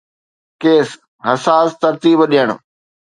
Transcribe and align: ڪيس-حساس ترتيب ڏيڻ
ڪيس-حساس 0.61 1.69
ترتيب 1.81 2.19
ڏيڻ 2.33 2.49